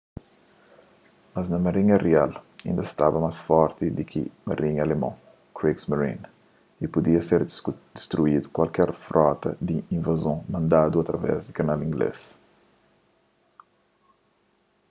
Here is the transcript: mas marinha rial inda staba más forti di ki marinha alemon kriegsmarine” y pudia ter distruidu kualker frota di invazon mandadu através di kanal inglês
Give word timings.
mas 1.33 1.49
marinha 1.65 1.95
rial 2.05 2.31
inda 2.69 2.85
staba 2.91 3.17
más 3.25 3.37
forti 3.47 3.85
di 3.97 4.03
ki 4.11 4.21
marinha 4.47 4.81
alemon 4.85 5.15
kriegsmarine” 5.57 6.25
y 6.83 6.85
pudia 6.93 7.21
ter 7.29 7.41
distruidu 7.97 8.47
kualker 8.57 8.89
frota 9.05 9.49
di 9.67 9.75
invazon 9.95 10.39
mandadu 10.53 10.95
através 10.99 11.39
di 11.43 11.51
kanal 11.59 11.79
inglês 11.89 12.19